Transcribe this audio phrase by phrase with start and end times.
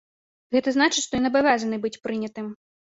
[0.55, 2.55] Гэта значыць, што ён абавязаны быць прынятым.